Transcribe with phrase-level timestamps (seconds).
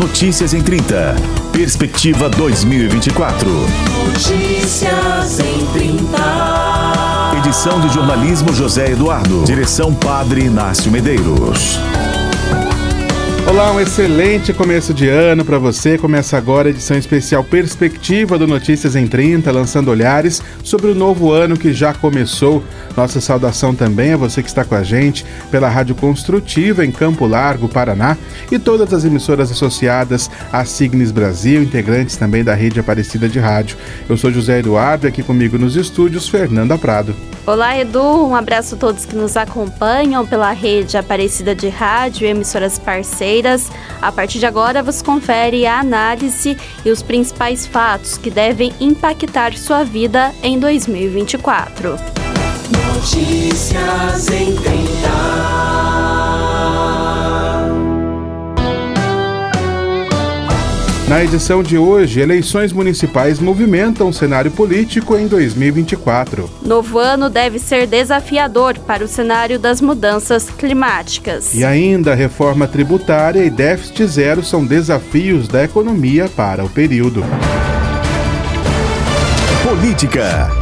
[0.00, 1.14] Notícias em 30.
[1.52, 3.46] Perspectiva 2024.
[4.06, 7.36] Notícias em 30.
[7.36, 9.44] Edição de jornalismo José Eduardo.
[9.44, 11.78] Direção Padre Inácio Medeiros.
[13.46, 15.98] Olá, um excelente começo de ano para você.
[15.98, 21.32] Começa agora a edição especial Perspectiva do Notícias em 30, lançando olhares sobre o novo
[21.32, 22.62] ano que já começou.
[22.96, 27.26] Nossa saudação também a você que está com a gente pela Rádio Construtiva em Campo
[27.26, 28.16] Largo, Paraná,
[28.52, 33.76] e todas as emissoras associadas à Signes Brasil, integrantes também da rede Aparecida de Rádio.
[34.08, 37.16] Eu sou José Eduardo e aqui comigo nos estúdios Fernanda Prado.
[37.46, 38.26] Olá, Edu.
[38.26, 43.29] Um abraço a todos que nos acompanham pela rede Aparecida de Rádio e emissoras parceiras.
[44.00, 49.52] A partir de agora, você confere a análise e os principais fatos que devem impactar
[49.56, 51.96] sua vida em 2024.
[52.96, 55.69] Notícias em 30.
[61.10, 66.48] Na edição de hoje, eleições municipais movimentam o cenário político em 2024.
[66.62, 71.52] Novo ano deve ser desafiador para o cenário das mudanças climáticas.
[71.52, 77.24] E ainda, reforma tributária e déficit zero são desafios da economia para o período.
[79.64, 80.59] Política.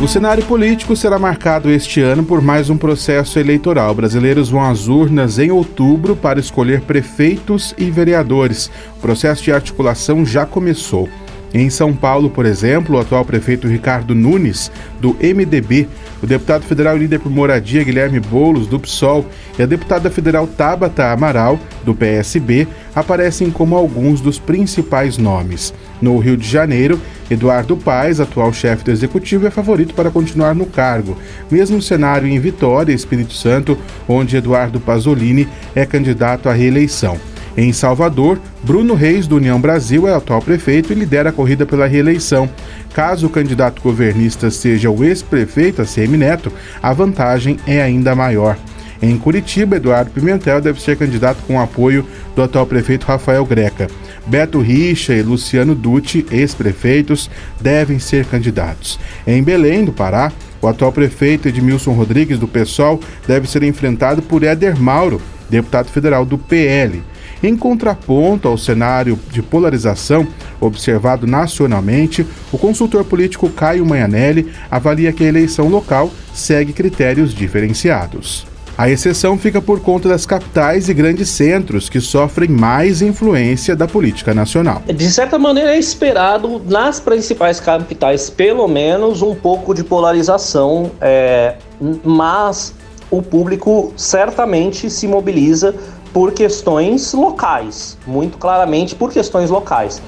[0.00, 3.92] O cenário político será marcado este ano por mais um processo eleitoral.
[3.96, 8.70] Brasileiros vão às urnas em outubro para escolher prefeitos e vereadores.
[8.96, 11.08] O processo de articulação já começou.
[11.52, 15.88] Em São Paulo, por exemplo, o atual prefeito Ricardo Nunes, do MDB,
[16.22, 19.24] o deputado federal líder por moradia Guilherme Boulos, do PSOL,
[19.58, 25.72] e a deputada federal Tabata Amaral, do PSB, aparecem como alguns dos principais nomes.
[26.00, 30.66] No Rio de Janeiro, Eduardo Paes, atual chefe do executivo, é favorito para continuar no
[30.66, 31.16] cargo,
[31.50, 33.76] mesmo cenário em Vitória, Espírito Santo,
[34.08, 37.18] onde Eduardo Pasolini é candidato à reeleição.
[37.58, 41.88] Em Salvador, Bruno Reis, do União Brasil, é atual prefeito e lidera a corrida pela
[41.88, 42.48] reeleição.
[42.94, 48.56] Caso o candidato governista seja o ex-prefeito ACM Neto, a vantagem é ainda maior.
[49.02, 52.06] Em Curitiba, Eduardo Pimentel deve ser candidato com o apoio
[52.36, 53.88] do atual prefeito Rafael Greca.
[54.24, 57.28] Beto Richa e Luciano Dutti, ex-prefeitos,
[57.60, 59.00] devem ser candidatos.
[59.26, 60.30] Em Belém, do Pará,
[60.62, 66.24] o atual prefeito Edmilson Rodrigues, do PSOL, deve ser enfrentado por Éder Mauro, deputado federal
[66.24, 67.02] do PL.
[67.42, 70.26] Em contraponto ao cenário de polarização
[70.60, 78.46] observado nacionalmente, o consultor político Caio Manhanelli avalia que a eleição local segue critérios diferenciados.
[78.76, 83.88] A exceção fica por conta das capitais e grandes centros que sofrem mais influência da
[83.88, 84.82] política nacional.
[84.86, 91.56] De certa maneira, é esperado nas principais capitais, pelo menos, um pouco de polarização, é,
[92.04, 92.72] mas
[93.10, 95.74] o público certamente se mobiliza
[96.12, 100.02] por questões locais, muito claramente por questões locais.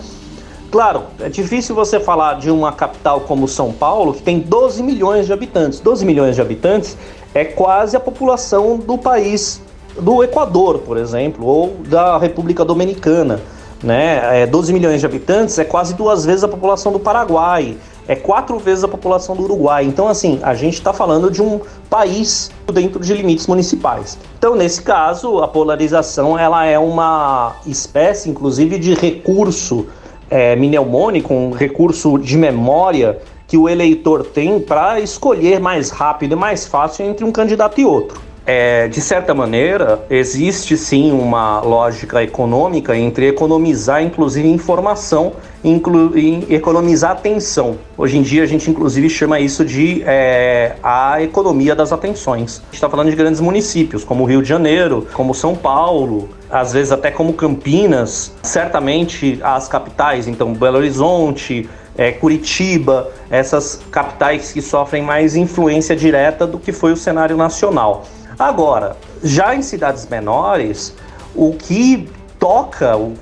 [0.70, 5.26] Claro, é difícil você falar de uma capital como São Paulo, que tem 12 milhões
[5.26, 5.80] de habitantes.
[5.80, 6.96] 12 milhões de habitantes
[7.34, 9.60] é quase a população do país
[10.00, 13.40] do Equador, por exemplo, ou da República Dominicana.
[13.82, 14.42] Né?
[14.42, 17.76] É, 12 milhões de habitantes é quase duas vezes a população do Paraguai,
[18.10, 19.84] é quatro vezes a população do Uruguai.
[19.84, 24.18] Então, assim, a gente está falando de um país dentro de limites municipais.
[24.36, 29.86] Então, nesse caso, a polarização ela é uma espécie, inclusive, de recurso
[30.28, 36.36] é, mnemônico, um recurso de memória que o eleitor tem para escolher mais rápido e
[36.36, 38.20] mais fácil entre um candidato e outro.
[38.52, 46.52] É, de certa maneira, existe sim uma lógica econômica entre economizar, inclusive, informação inclu e
[46.52, 47.78] economizar atenção.
[47.96, 52.58] Hoje em dia, a gente, inclusive, chama isso de é, a economia das atenções.
[52.58, 56.72] A gente está falando de grandes municípios, como Rio de Janeiro, como São Paulo, às
[56.72, 64.60] vezes até como Campinas, certamente as capitais, então Belo Horizonte, é, Curitiba, essas capitais que
[64.60, 68.06] sofrem mais influência direta do que foi o cenário nacional.
[68.40, 70.94] Agora, já em cidades menores,
[71.34, 73.12] o que toca, o,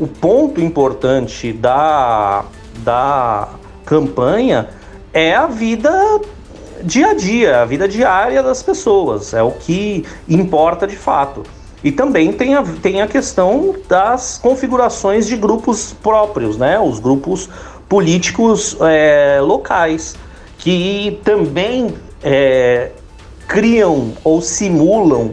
[0.00, 2.44] o ponto importante da,
[2.78, 3.50] da
[3.86, 4.68] campanha
[5.12, 6.20] é a vida
[6.82, 11.44] dia a dia, a vida diária das pessoas, é o que importa de fato.
[11.84, 16.80] E também tem a, tem a questão das configurações de grupos próprios, né?
[16.80, 17.48] Os grupos
[17.88, 20.16] políticos é, locais,
[20.58, 21.94] que também
[22.24, 22.90] é,
[23.46, 25.32] criam ou simulam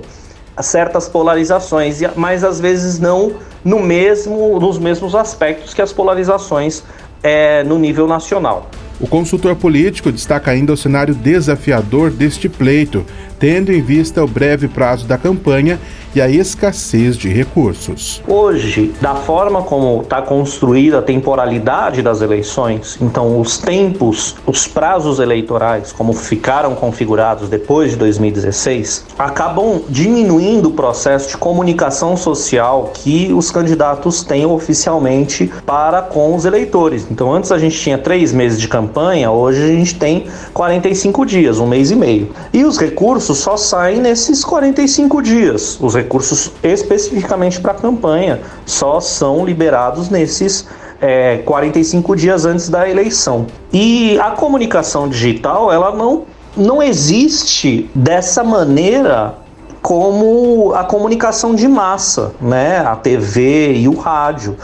[0.61, 6.83] certas polarizações, mas às vezes não no mesmo, nos mesmos aspectos que as polarizações
[7.23, 8.69] é, no nível nacional.
[8.99, 13.05] O consultor político destaca ainda o cenário desafiador deste pleito.
[13.41, 15.79] Tendo em vista o breve prazo da campanha
[16.13, 18.21] e a escassez de recursos.
[18.27, 25.19] Hoje, da forma como está construída a temporalidade das eleições, então os tempos, os prazos
[25.19, 33.31] eleitorais, como ficaram configurados depois de 2016, acabam diminuindo o processo de comunicação social que
[33.33, 37.07] os candidatos têm oficialmente para com os eleitores.
[37.09, 41.57] Então, antes a gente tinha três meses de campanha, hoje a gente tem 45 dias,
[41.57, 42.29] um mês e meio.
[42.53, 45.77] E os recursos só saem nesses 45 dias.
[45.79, 50.67] Os recursos especificamente para a campanha só são liberados nesses
[50.99, 53.47] é, 45 dias antes da eleição.
[53.73, 56.23] E a comunicação digital, ela não,
[56.55, 59.35] não existe dessa maneira
[59.81, 62.79] como a comunicação de massa, né?
[62.79, 64.55] A TV e o rádio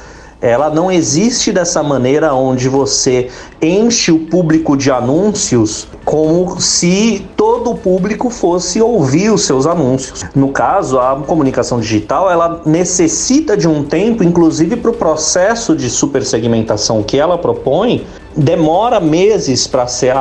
[0.42, 3.30] ela não existe dessa maneira onde você
[3.62, 10.24] enche o público de anúncios como se todo o público fosse ouvir os seus anúncios.
[10.36, 15.90] No caso, a comunicação digital ela necessita de um tempo, inclusive para o processo de
[15.90, 18.06] supersegmentação que ela propõe,
[18.36, 20.14] demora meses para ser,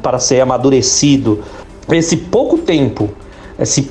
[0.00, 1.42] para ser amadurecido.
[1.90, 3.10] Esse pouco tempo,
[3.58, 3.90] esse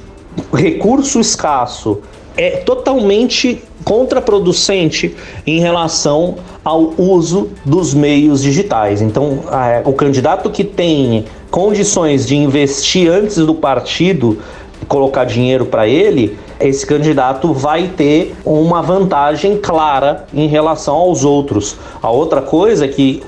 [0.53, 1.99] recurso escasso
[2.35, 5.15] é totalmente contraproducente
[5.45, 9.01] em relação ao uso dos meios digitais.
[9.01, 9.39] Então,
[9.85, 14.39] o candidato que tem condições de investir antes do partido
[14.87, 21.75] colocar dinheiro para ele, esse candidato vai ter uma vantagem clara em relação aos outros.
[22.01, 23.23] A outra coisa é que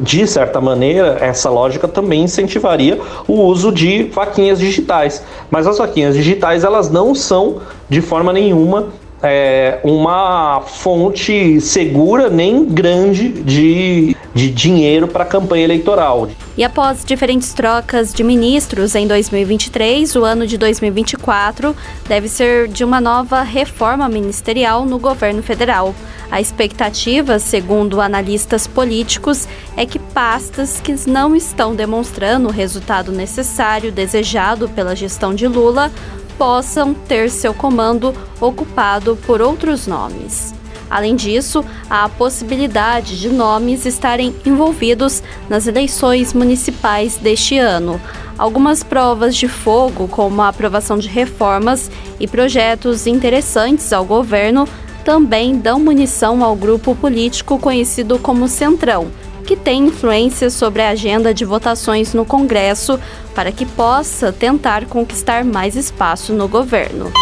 [0.00, 2.98] de certa maneira, essa lógica também incentivaria
[3.28, 5.22] o uso de vaquinhas digitais.
[5.50, 7.58] Mas as vaquinhas digitais, elas não são
[7.88, 8.88] de forma nenhuma
[9.24, 16.28] é, uma fonte segura nem grande de, de dinheiro para a campanha eleitoral.
[16.56, 21.74] E após diferentes trocas de ministros em 2023, o ano de 2024
[22.06, 25.94] deve ser de uma nova reforma ministerial no governo federal.
[26.30, 33.92] A expectativa, segundo analistas políticos, é que pastas que não estão demonstrando o resultado necessário
[33.92, 35.92] desejado pela gestão de Lula
[36.38, 40.54] possam ter seu comando ocupado por outros nomes.
[40.90, 48.00] Além disso, há a possibilidade de nomes estarem envolvidos nas eleições municipais deste ano.
[48.36, 51.90] Algumas provas de fogo, como a aprovação de reformas
[52.20, 54.68] e projetos interessantes ao governo,
[55.04, 59.08] também dão munição ao grupo político conhecido como Centrão,
[59.44, 62.98] que tem influência sobre a agenda de votações no Congresso
[63.34, 67.12] para que possa tentar conquistar mais espaço no governo.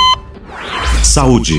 [1.02, 1.58] Saúde.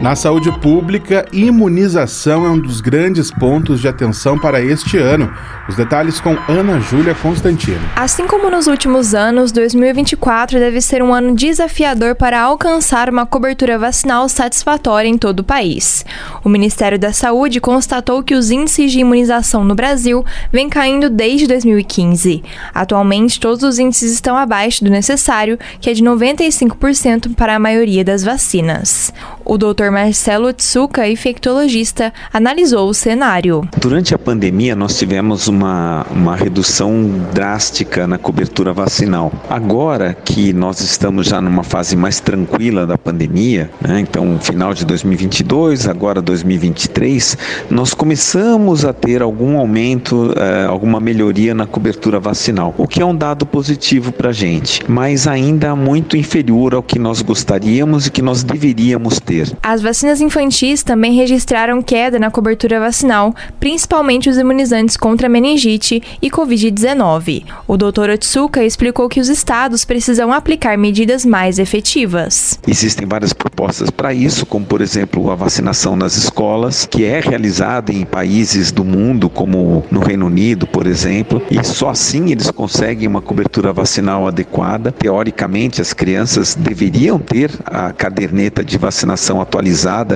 [0.00, 5.32] Na saúde pública, imunização é um dos grandes pontos de atenção para este ano.
[5.66, 7.80] Os detalhes com Ana Júlia Constantino.
[7.96, 13.78] Assim como nos últimos anos, 2024 deve ser um ano desafiador para alcançar uma cobertura
[13.78, 16.04] vacinal satisfatória em todo o país.
[16.44, 21.46] O Ministério da Saúde constatou que os índices de imunização no Brasil vêm caindo desde
[21.46, 22.42] 2015.
[22.74, 28.04] Atualmente, todos os índices estão abaixo do necessário, que é de 95% para a maioria
[28.04, 29.12] das vacinas.
[29.46, 29.90] O Dr.
[29.90, 33.68] Marcelo Tsuka, infectologista, analisou o cenário.
[33.76, 39.30] Durante a pandemia, nós tivemos uma, uma redução drástica na cobertura vacinal.
[39.50, 44.86] Agora que nós estamos já numa fase mais tranquila da pandemia, né, então final de
[44.86, 47.36] 2022, agora 2023,
[47.68, 53.04] nós começamos a ter algum aumento, eh, alguma melhoria na cobertura vacinal, o que é
[53.04, 58.10] um dado positivo para a gente, mas ainda muito inferior ao que nós gostaríamos e
[58.10, 59.52] que nós deveríamos ter.
[59.74, 66.30] As vacinas infantis também registraram queda na cobertura vacinal, principalmente os imunizantes contra meningite e
[66.30, 67.42] Covid-19.
[67.66, 68.10] O Dr.
[68.14, 72.56] Otsuka explicou que os estados precisam aplicar medidas mais efetivas.
[72.68, 77.92] Existem várias propostas para isso, como por exemplo a vacinação nas escolas, que é realizada
[77.92, 83.08] em países do mundo, como no Reino Unido, por exemplo, e só assim eles conseguem
[83.08, 84.92] uma cobertura vacinal adequada.
[84.92, 89.63] Teoricamente, as crianças deveriam ter a caderneta de vacinação atualizada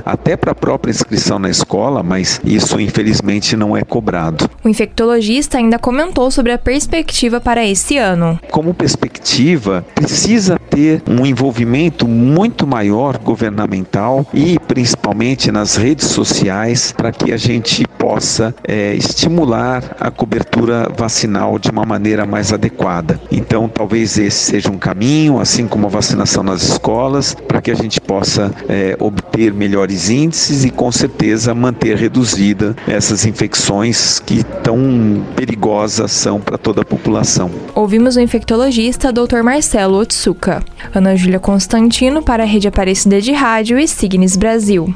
[0.05, 4.49] até para a própria inscrição na escola, mas isso infelizmente não é cobrado.
[4.63, 8.39] O infectologista ainda comentou sobre a perspectiva para esse ano.
[8.51, 17.13] Como perspectiva, precisa ter um envolvimento muito maior governamental e principalmente nas redes sociais para
[17.13, 23.21] que a gente possa é, estimular a cobertura vacinal de uma maneira mais adequada.
[23.31, 27.75] Então, talvez esse seja um caminho, assim como a vacinação nas escolas, para que a
[27.75, 35.23] gente possa é, obter melhores índices e, com certeza, manter reduzida essas infecções que tão
[35.37, 37.51] perigosas são para toda a população.
[37.75, 39.43] Ouvimos o infectologista Dr.
[39.45, 40.65] Marcelo Otsuka.
[40.95, 44.91] Ana Júlia Constantino para a Rede Aparecida de Rádio e Signes Brasil.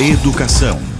[0.00, 0.99] Educação.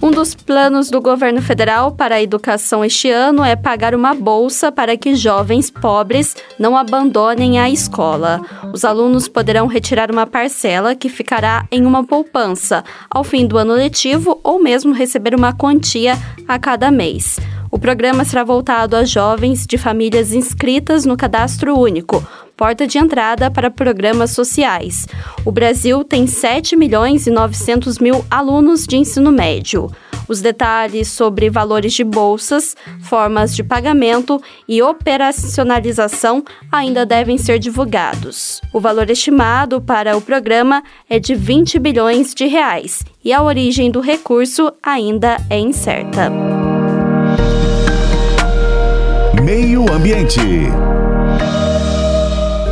[0.00, 4.70] Um dos planos do governo federal para a educação este ano é pagar uma bolsa
[4.70, 8.40] para que jovens pobres não abandonem a escola.
[8.72, 13.72] Os alunos poderão retirar uma parcela que ficará em uma poupança ao fim do ano
[13.72, 17.40] letivo ou mesmo receber uma quantia a cada mês.
[17.68, 22.24] O programa será voltado a jovens de famílias inscritas no Cadastro Único,
[22.58, 25.06] porta de entrada para programas sociais.
[25.44, 29.88] O Brasil tem 7 milhões e 900 mil alunos de ensino médio.
[30.28, 38.60] Os detalhes sobre valores de bolsas, formas de pagamento e operacionalização ainda devem ser divulgados.
[38.74, 43.88] O valor estimado para o programa é de 20 bilhões de reais e a origem
[43.88, 46.28] do recurso ainda é incerta.
[49.44, 50.40] Meio Ambiente.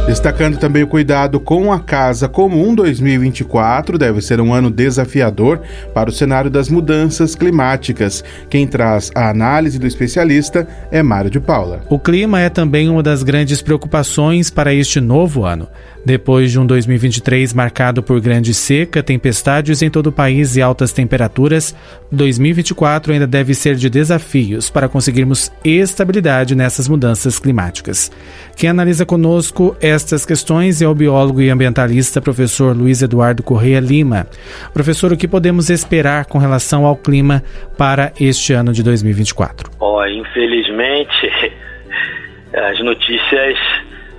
[0.06, 5.60] Destacando também o cuidado com a casa comum 2024, deve ser um ano desafiador
[5.92, 8.22] para o cenário das mudanças climáticas.
[8.48, 11.80] Quem traz a análise do especialista é Mário de Paula.
[11.90, 15.68] O clima é também uma das grandes preocupações para este novo ano.
[16.06, 20.92] Depois de um 2023 marcado por grande seca, tempestades em todo o país e altas
[20.92, 21.74] temperaturas,
[22.12, 28.12] 2024 ainda deve ser de desafios para conseguirmos estabilidade nessas mudanças climáticas.
[28.54, 34.26] Quem analisa conosco estas questões é o biólogo e ambientalista professor Luiz Eduardo Correia Lima.
[34.72, 37.42] Professor, o que podemos esperar com relação ao clima
[37.78, 39.70] para este ano de 2024?
[39.80, 41.32] Oh, infelizmente,
[42.52, 43.58] as notícias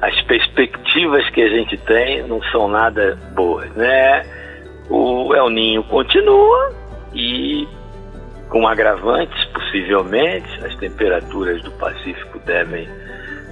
[0.01, 4.24] as perspectivas que a gente tem não são nada boas, né?
[4.89, 6.74] O El Ninho continua
[7.13, 7.67] e
[8.50, 12.88] com agravantes, possivelmente, as temperaturas do Pacífico devem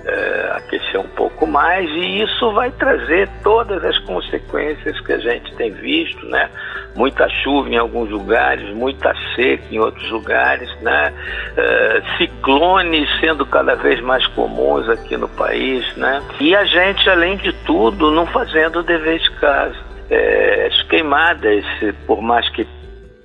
[0.05, 5.53] é, aquecer um pouco mais e isso vai trazer todas as consequências que a gente
[5.55, 6.49] tem visto, né?
[6.95, 11.11] Muita chuva em alguns lugares, muita seca em outros lugares, né?
[11.57, 16.21] É, ciclones sendo cada vez mais comuns aqui no país, né?
[16.39, 19.75] E a gente, além de tudo, não fazendo o dever de casa.
[20.07, 21.65] É, as queimadas,
[22.05, 22.67] por mais que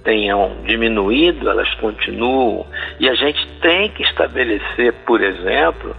[0.03, 2.67] tenham diminuído, elas continuam.
[2.99, 5.95] E a gente tem que estabelecer, por exemplo,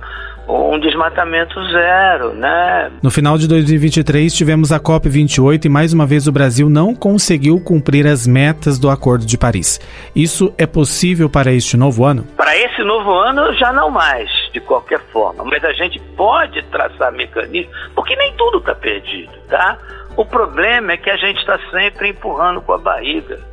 [0.51, 2.91] um desmatamento zero, né?
[3.01, 6.93] No final de 2023 tivemos a COP 28 e mais uma vez o Brasil não
[6.93, 9.79] conseguiu cumprir as metas do Acordo de Paris.
[10.15, 12.23] Isso é possível para este novo ano?
[12.35, 15.43] Para esse novo ano já não mais, de qualquer forma.
[15.45, 19.77] Mas a gente pode traçar mecanismos, porque nem tudo está perdido, tá?
[20.17, 23.50] O problema é que a gente está sempre empurrando com a barriga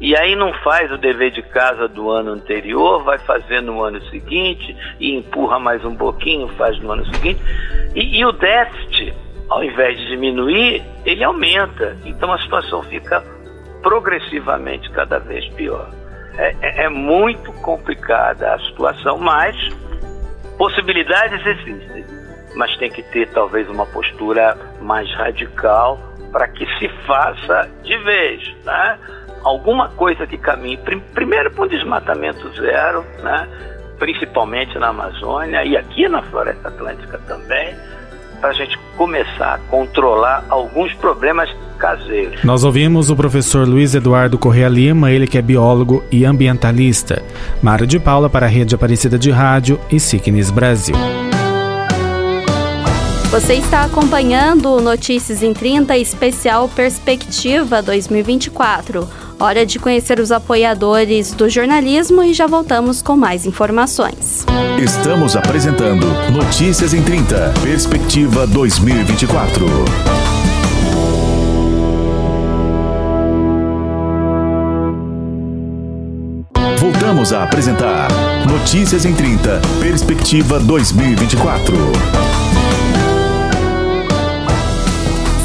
[0.00, 4.00] e aí não faz o dever de casa do ano anterior, vai fazer no ano
[4.06, 7.38] seguinte e empurra mais um pouquinho, faz no ano seguinte.
[7.94, 9.14] E, e o déficit,
[9.50, 11.98] ao invés de diminuir, ele aumenta.
[12.06, 13.22] Então a situação fica
[13.82, 15.90] progressivamente cada vez pior.
[16.38, 19.54] É, é, é muito complicada a situação, mas
[20.56, 22.06] possibilidades existem.
[22.56, 25.98] Mas tem que ter talvez uma postura mais radical
[26.32, 28.98] para que se faça de vez, né?
[29.44, 30.78] Alguma coisa que caminhe
[31.14, 33.48] primeiro para um desmatamento zero, né?
[33.98, 37.74] principalmente na Amazônia e aqui na Floresta Atlântica também,
[38.40, 42.42] para a gente começar a controlar alguns problemas caseiros.
[42.42, 47.22] Nós ouvimos o professor Luiz Eduardo Correa Lima, ele que é biólogo e ambientalista.
[47.62, 50.96] Mário de Paula para a Rede Aparecida de Rádio e Signis Brasil.
[53.30, 61.48] Você está acompanhando Notícias em 30 especial Perspectiva 2024 Hora de conhecer os apoiadores do
[61.48, 64.44] jornalismo e já voltamos com mais informações.
[64.78, 69.64] Estamos apresentando Notícias em 30, Perspectiva 2024.
[76.78, 78.08] Voltamos a apresentar
[78.46, 81.74] Notícias em 30, Perspectiva 2024.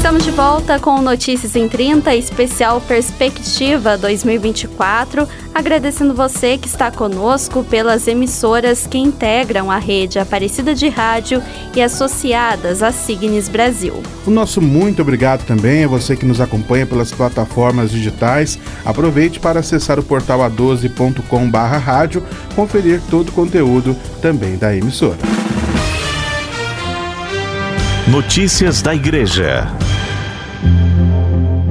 [0.06, 5.26] Estamos de volta com Notícias em 30, especial Perspectiva 2024.
[5.52, 11.42] Agradecendo você que está conosco pelas emissoras que integram a rede Aparecida de Rádio
[11.74, 14.00] e associadas à Signes Brasil.
[14.24, 18.60] O nosso muito obrigado também a você que nos acompanha pelas plataformas digitais.
[18.84, 22.22] Aproveite para acessar o portal a12.com/rádio,
[22.54, 25.18] conferir todo o conteúdo também da emissora.
[28.06, 29.66] Notícias da Igreja.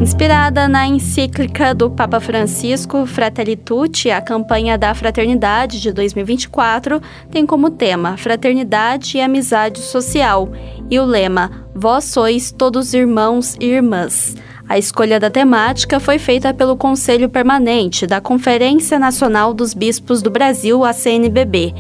[0.05, 7.43] Inspirada na encíclica do Papa Francisco Fratelli Tutti, a campanha da Fraternidade de 2024 tem
[7.43, 10.47] como tema Fraternidade e Amizade Social
[10.91, 14.35] e o lema Vós sois todos irmãos e irmãs.
[14.69, 20.29] A escolha da temática foi feita pelo Conselho Permanente da Conferência Nacional dos Bispos do
[20.29, 21.73] Brasil, a CNBB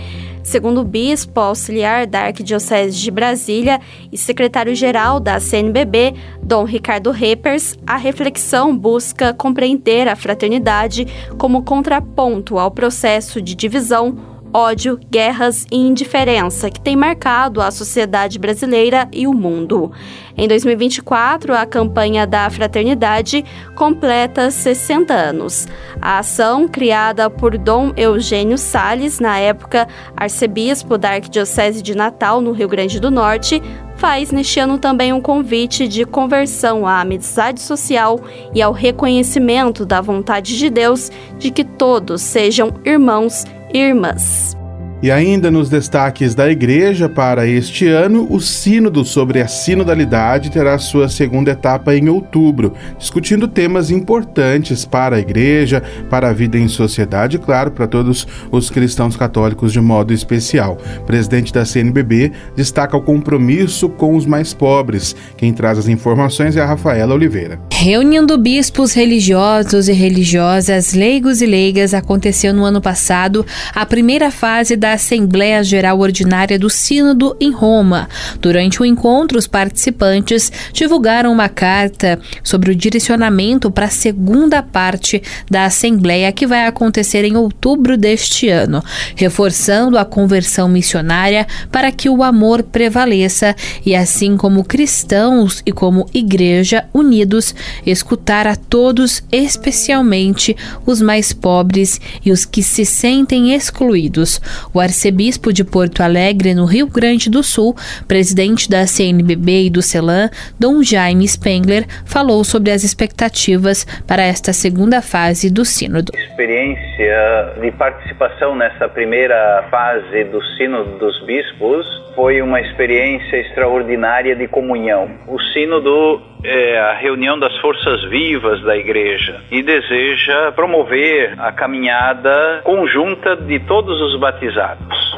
[0.45, 7.75] Segundo o bispo auxiliar da Arquidiocese de Brasília e secretário-geral da CNBB, Dom Ricardo Repers,
[7.85, 11.07] a reflexão busca compreender a fraternidade
[11.39, 18.39] como contraponto ao processo de divisão ódio, guerras e indiferença que tem marcado a sociedade
[18.39, 19.91] brasileira e o mundo.
[20.37, 23.43] Em 2024, a campanha da Fraternidade
[23.75, 25.67] completa 60 anos.
[26.01, 32.51] A ação, criada por Dom Eugênio Sales, na época arcebispo da Arquidiocese de Natal, no
[32.51, 33.61] Rio Grande do Norte,
[33.95, 38.19] faz neste ano também um convite de conversão à amizade social
[38.53, 43.45] e ao reconhecimento da vontade de Deus de que todos sejam irmãos
[43.75, 44.55] irmãs.
[45.03, 50.77] E ainda nos destaques da igreja para este ano, o Sínodo sobre a Sinodalidade terá
[50.79, 56.69] sua segunda etapa em outubro, discutindo temas importantes para a igreja, para a vida em
[56.69, 60.77] sociedade e, claro, para todos os cristãos católicos de modo especial.
[60.99, 65.15] O presidente da CNBB destaca o compromisso com os mais pobres.
[65.35, 67.59] Quem traz as informações é a Rafaela Oliveira.
[67.73, 74.75] Reunindo bispos religiosos e religiosas, leigos e leigas, aconteceu no ano passado a primeira fase
[74.75, 78.07] da Assembleia Geral Ordinária do Sínodo em Roma.
[78.39, 85.21] Durante o encontro, os participantes divulgaram uma carta sobre o direcionamento para a segunda parte
[85.49, 88.83] da Assembleia que vai acontecer em outubro deste ano,
[89.15, 96.07] reforçando a conversão missionária para que o amor prevaleça e assim como cristãos e como
[96.13, 97.53] igreja unidos
[97.85, 104.41] escutar a todos, especialmente os mais pobres e os que se sentem excluídos.
[104.75, 107.73] O arcebispo de Porto Alegre, no Rio Grande do Sul,
[108.09, 110.29] presidente da CNBB e do CELAM,
[110.59, 116.11] Dom Jaime Spengler, falou sobre as expectativas para esta segunda fase do Sínodo.
[116.13, 124.45] Experiência de participação nessa primeira fase do Sínodo dos Bispos foi uma experiência extraordinária de
[124.49, 125.09] comunhão.
[125.25, 132.61] O Sínodo é a reunião das forças vivas da igreja e deseja promover a caminhada
[132.63, 135.15] conjunta de todos os batizados.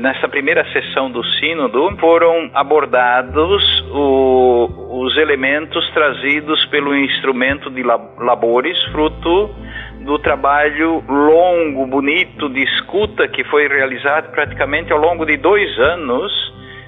[0.00, 8.76] Nessa primeira sessão do Sínodo foram abordados o, os elementos trazidos pelo instrumento de labores,
[8.90, 9.54] fruto
[10.00, 16.32] do trabalho longo, bonito de escuta que foi realizado praticamente ao longo de dois anos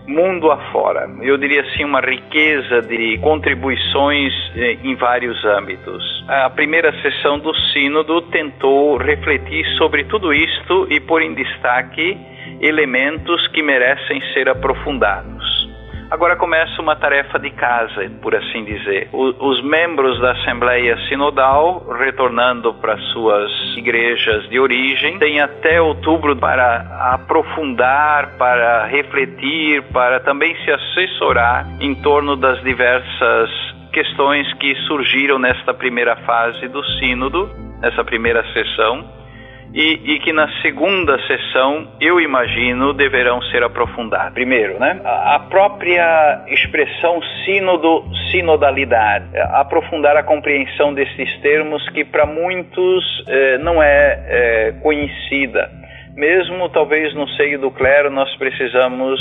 [0.09, 1.09] mundo afora.
[1.21, 6.03] Eu diria assim, uma riqueza de contribuições eh, em vários âmbitos.
[6.27, 12.17] A primeira sessão do Sínodo tentou refletir sobre tudo isto e pôr em destaque
[12.61, 15.48] elementos que merecem ser aprofundados.
[16.11, 19.11] Agora começa uma tarefa de casa, por assim dizer.
[19.13, 26.35] O, os membros da Assembleia Sinodal, retornando para suas igrejas de origem, têm até outubro
[26.35, 33.51] para aprofundar, para refletir, para também se assessorar em torno das diversas
[33.93, 37.51] questões que surgiram nesta primeira fase do Sínodo,
[37.83, 39.19] nessa primeira sessão
[39.73, 44.33] e, e, que na segunda sessão, eu imagino, deverão ser aprofundados.
[44.33, 53.05] Primeiro, né, a própria expressão sínodo, sinodalidade, aprofundar a compreensão desses termos que para muitos
[53.27, 55.71] eh, não é eh, conhecida.
[56.17, 59.21] Mesmo talvez no seio do clero nós precisamos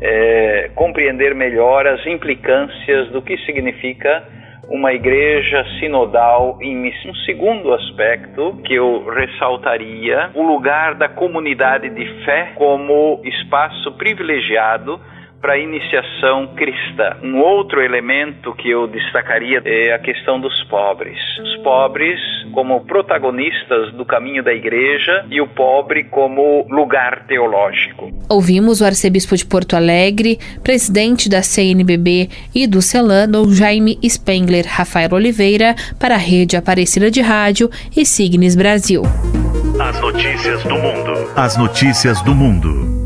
[0.00, 4.22] eh, compreender melhor as implicâncias do que significa
[4.70, 7.10] uma igreja sinodal em missão.
[7.10, 15.00] Um segundo aspecto que eu ressaltaria, o lugar da comunidade de fé como espaço privilegiado
[15.40, 17.16] para a iniciação cristã.
[17.22, 21.18] Um outro elemento que eu destacaria é a questão dos pobres.
[21.38, 22.20] Os pobres
[22.52, 28.10] como protagonistas do caminho da igreja e o pobre como lugar teológico.
[28.28, 35.10] Ouvimos o arcebispo de Porto Alegre, presidente da CNBB e do Celano, Jaime Spengler Rafael
[35.12, 39.02] Oliveira, para a rede Aparecida de Rádio e Signes Brasil.
[39.80, 41.12] As notícias do mundo.
[41.36, 42.99] As notícias do mundo.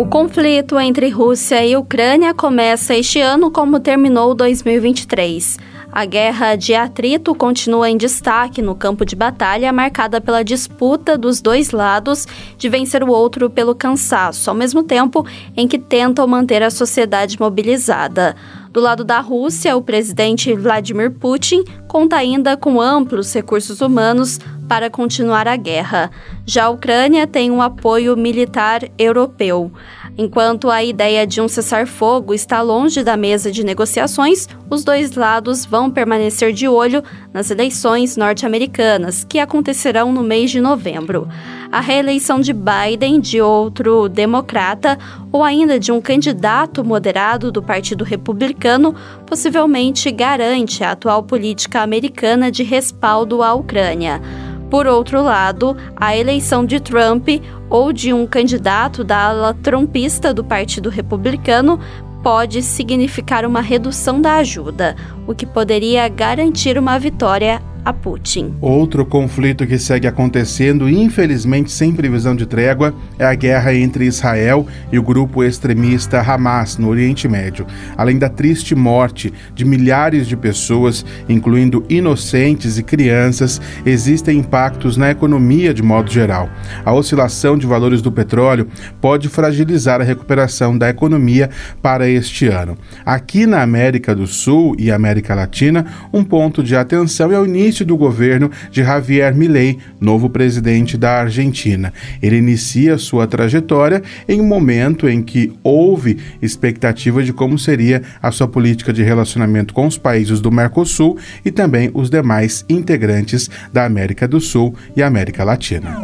[0.00, 5.58] O conflito entre Rússia e Ucrânia começa este ano como terminou 2023.
[5.92, 11.42] A guerra de atrito continua em destaque no campo de batalha, marcada pela disputa dos
[11.42, 16.62] dois lados de vencer o outro pelo cansaço, ao mesmo tempo em que tentam manter
[16.62, 18.34] a sociedade mobilizada.
[18.72, 24.88] Do lado da Rússia, o presidente Vladimir Putin conta ainda com amplos recursos humanos para
[24.88, 26.08] continuar a guerra.
[26.46, 29.72] Já a Ucrânia tem um apoio militar europeu.
[30.16, 35.64] Enquanto a ideia de um cessar-fogo está longe da mesa de negociações, os dois lados
[35.64, 37.02] vão permanecer de olho
[37.32, 41.26] nas eleições norte-americanas, que acontecerão no mês de novembro.
[41.72, 44.98] A reeleição de Biden, de outro democrata
[45.30, 48.92] ou ainda de um candidato moderado do Partido Republicano
[49.24, 54.20] possivelmente garante a atual política americana de respaldo à Ucrânia.
[54.68, 57.28] Por outro lado, a eleição de Trump
[57.68, 61.78] ou de um candidato da ala trumpista do Partido Republicano
[62.20, 68.54] pode significar uma redução da ajuda, o que poderia garantir uma vitória a Putin.
[68.60, 74.66] Outro conflito que segue acontecendo, infelizmente sem previsão de trégua, é a guerra entre Israel
[74.92, 77.66] e o grupo extremista Hamas no Oriente Médio.
[77.96, 85.10] Além da triste morte de milhares de pessoas, incluindo inocentes e crianças, existem impactos na
[85.10, 86.48] economia de modo geral.
[86.84, 88.68] A oscilação de valores do petróleo
[89.00, 92.76] pode fragilizar a recuperação da economia para este ano.
[93.04, 97.69] Aqui na América do Sul e América Latina, um ponto de atenção é o início
[97.70, 101.92] início do governo de Javier Milei, novo presidente da Argentina.
[102.20, 108.32] Ele inicia sua trajetória em um momento em que houve expectativa de como seria a
[108.32, 113.84] sua política de relacionamento com os países do Mercosul e também os demais integrantes da
[113.84, 115.96] América do Sul e América Latina.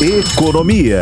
[0.00, 1.00] Economia.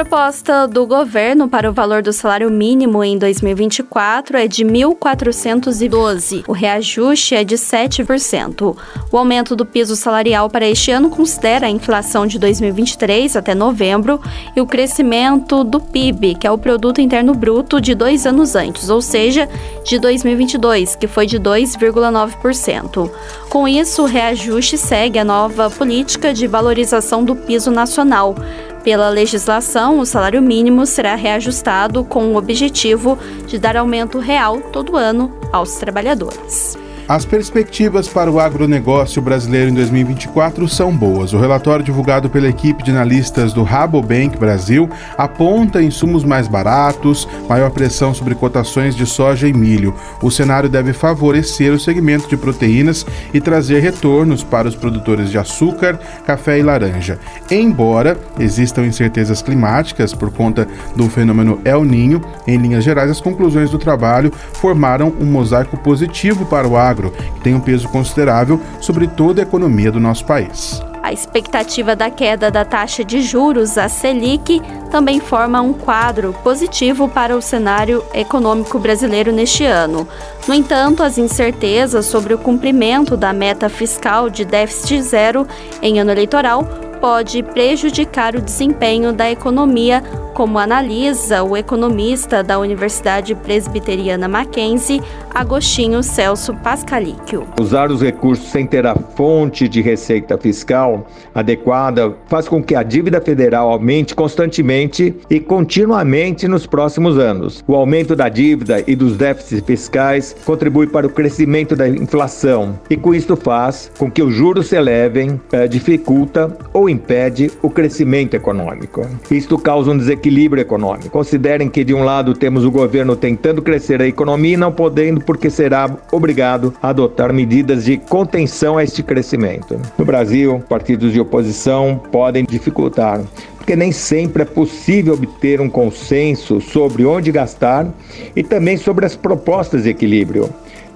[0.00, 6.42] Proposta do governo para o valor do salário mínimo em 2024 é de 1.412.
[6.48, 8.74] O reajuste é de 7%.
[9.12, 14.18] O aumento do piso salarial para este ano considera a inflação de 2023 até novembro
[14.56, 18.88] e o crescimento do PIB, que é o Produto Interno Bruto, de dois anos antes,
[18.88, 19.46] ou seja,
[19.84, 23.10] de 2022, que foi de 2,9%.
[23.50, 28.34] Com isso, o reajuste segue a nova política de valorização do piso nacional
[28.82, 34.96] pela legislação, o salário mínimo será reajustado com o objetivo de dar aumento real todo
[34.96, 36.76] ano aos trabalhadores.
[37.10, 41.32] As perspectivas para o agronegócio brasileiro em 2024 são boas.
[41.32, 47.72] O relatório divulgado pela equipe de analistas do Rabobank Brasil aponta insumos mais baratos, maior
[47.72, 49.92] pressão sobre cotações de soja e milho.
[50.22, 55.38] O cenário deve favorecer o segmento de proteínas e trazer retornos para os produtores de
[55.38, 57.18] açúcar, café e laranja.
[57.50, 63.68] Embora existam incertezas climáticas por conta do fenômeno El Ninho, em linhas gerais, as conclusões
[63.68, 68.60] do trabalho formaram um mosaico positivo para o agro agro, que tem um peso considerável
[68.80, 70.82] sobre toda a economia do nosso país.
[71.02, 74.60] A expectativa da queda da taxa de juros, a Selic,
[74.90, 80.06] também forma um quadro positivo para o cenário econômico brasileiro neste ano.
[80.46, 85.46] No entanto, as incertezas sobre o cumprimento da meta fiscal de déficit zero
[85.80, 86.64] em ano eleitoral
[87.00, 90.02] pode prejudicar o desempenho da economia
[90.40, 95.02] como analisa o economista da Universidade Presbiteriana Mackenzie,
[95.34, 97.46] Agostinho Celso Pascalíquio.
[97.60, 102.82] Usar os recursos sem ter a fonte de receita fiscal adequada faz com que a
[102.82, 107.62] dívida federal aumente constantemente e continuamente nos próximos anos.
[107.68, 112.96] O aumento da dívida e dos déficits fiscais contribui para o crescimento da inflação e
[112.96, 118.32] com isso faz com que os juros se elevem, eh, dificulta ou impede o crescimento
[118.32, 119.06] econômico.
[119.30, 121.10] Isto causa um desequilíbrio equilíbrio econômico.
[121.10, 125.20] Considerem que, de um lado, temos o governo tentando crescer a economia e não podendo,
[125.20, 129.80] porque será obrigado a adotar medidas de contenção a este crescimento.
[129.98, 133.20] No Brasil, partidos de oposição podem dificultar
[133.56, 137.86] porque nem sempre é possível obter um consenso sobre onde gastar
[138.34, 140.48] e também sobre as propostas de equilíbrio.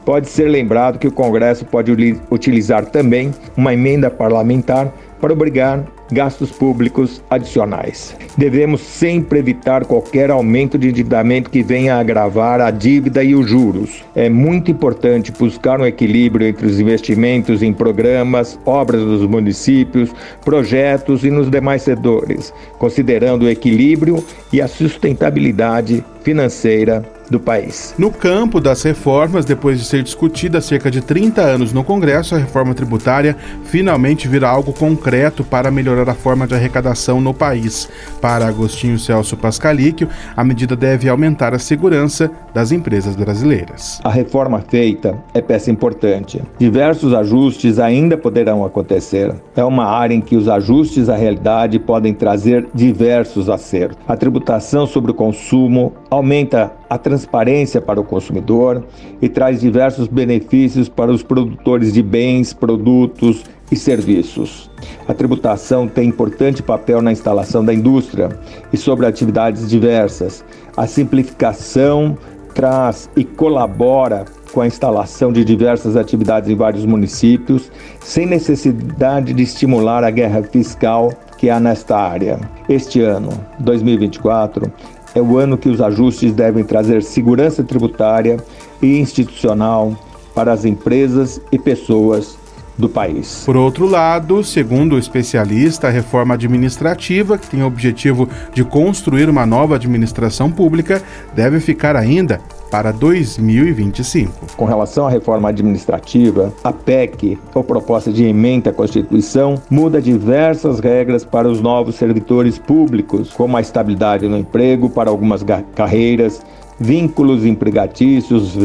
[0.05, 1.93] Pode ser lembrado que o Congresso pode
[2.31, 8.17] utilizar também uma emenda parlamentar para obrigar gastos públicos adicionais.
[8.37, 13.49] Devemos sempre evitar qualquer aumento de endividamento que venha a agravar a dívida e os
[13.49, 14.05] juros.
[14.15, 20.11] É muito importante buscar um equilíbrio entre os investimentos em programas, obras dos municípios,
[20.45, 27.95] projetos e nos demais setores, considerando o equilíbrio e a sustentabilidade financeira do país.
[27.99, 32.35] No campo das reformas, depois de ser discutida há cerca de 30 anos no Congresso,
[32.35, 37.89] a reforma tributária finalmente vira algo concreto para melhorar a forma de arrecadação no país.
[38.21, 44.01] Para Agostinho Celso Pascalíquio, a medida deve aumentar a segurança das empresas brasileiras.
[44.05, 46.43] A reforma feita é peça importante.
[46.59, 49.35] Diversos ajustes ainda poderão acontecer.
[49.57, 53.99] É uma área em que os ajustes à realidade podem trazer diversos acertos.
[54.07, 58.85] A tributação sobre o consumo aumenta a transparência para o consumidor
[59.21, 64.71] e traz diversos benefícios para os produtores de bens, produtos e serviços.
[65.09, 68.29] A tributação tem importante papel na instalação da indústria
[68.73, 70.45] e sobre atividades diversas.
[70.77, 72.17] A simplificação
[72.55, 77.71] traz e colabora com a instalação de diversas atividades em vários municípios,
[78.01, 82.39] sem necessidade de estimular a guerra fiscal que há nesta área.
[82.69, 84.73] Este ano, 2024,
[85.15, 88.37] é o ano que os ajustes devem trazer segurança tributária
[88.83, 89.97] e institucional
[90.35, 92.37] para as empresas e pessoas
[92.77, 93.45] do país.
[93.47, 99.29] Por outro lado, segundo o especialista, a reforma administrativa, que tem o objetivo de construir
[99.29, 101.01] uma nova administração pública,
[101.35, 102.41] deve ficar ainda
[102.75, 104.57] para 2025.
[104.57, 110.81] Com relação à reforma administrativa, a PEC, ou proposta de emenda à Constituição, muda diversas
[110.81, 115.45] regras para os novos servidores públicos, como a estabilidade no emprego para algumas
[115.77, 116.43] carreiras,
[116.81, 118.57] vínculos empregatícios,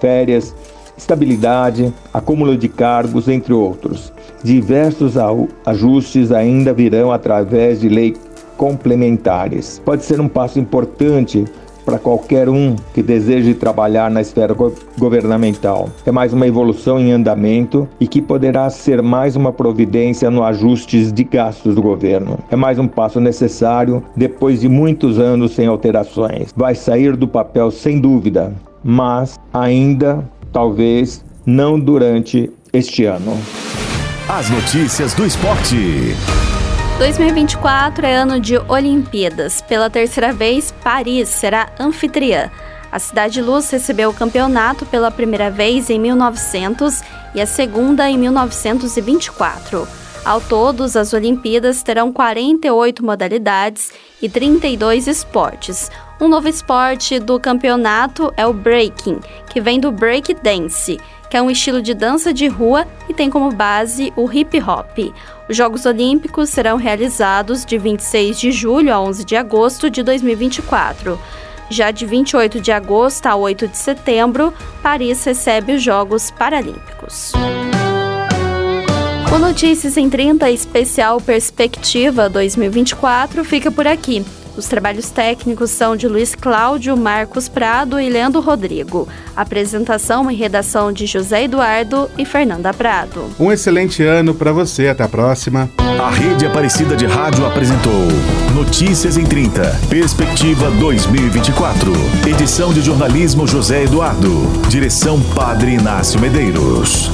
[0.00, 0.54] férias,
[0.96, 4.10] estabilidade, acúmulo de cargos, entre outros.
[4.42, 5.12] Diversos
[5.66, 8.18] ajustes ainda virão através de leis
[8.56, 9.78] complementares.
[9.84, 11.44] Pode ser um passo importante
[11.88, 15.88] para qualquer um que deseje trabalhar na esfera go governamental.
[16.04, 21.10] É mais uma evolução em andamento e que poderá ser mais uma providência no ajustes
[21.10, 22.38] de gastos do governo.
[22.50, 26.52] É mais um passo necessário depois de muitos anos sem alterações.
[26.54, 28.52] Vai sair do papel sem dúvida,
[28.84, 30.22] mas ainda
[30.52, 33.32] talvez não durante este ano.
[34.28, 36.14] As notícias do esporte.
[36.98, 39.62] 2024 é ano de Olimpíadas.
[39.62, 42.50] Pela terceira vez, Paris será anfitriã.
[42.90, 47.00] A Cidade Luz recebeu o campeonato pela primeira vez em 1900
[47.36, 49.86] e a segunda em 1924.
[50.24, 55.92] Ao todo, as Olimpíadas terão 48 modalidades e 32 esportes.
[56.20, 60.98] Um novo esporte do campeonato é o breaking, que vem do break dance,
[61.30, 65.14] que é um estilo de dança de rua e tem como base o hip hop.
[65.48, 71.18] Os Jogos Olímpicos serão realizados de 26 de julho a 11 de agosto de 2024.
[71.70, 77.32] Já de 28 de agosto a 8 de setembro, Paris recebe os Jogos Paralímpicos.
[79.34, 84.24] O Notícias em 30 especial Perspectiva 2024 fica por aqui.
[84.58, 89.06] Os trabalhos técnicos são de Luiz Cláudio, Marcos Prado e Leandro Rodrigo.
[89.36, 93.30] Apresentação e redação de José Eduardo e Fernanda Prado.
[93.38, 94.88] Um excelente ano para você.
[94.88, 95.70] Até a próxima.
[95.78, 98.08] A Rede Aparecida de Rádio apresentou
[98.52, 101.92] Notícias em 30, Perspectiva 2024.
[102.26, 104.42] Edição de jornalismo José Eduardo.
[104.68, 107.12] Direção Padre Inácio Medeiros.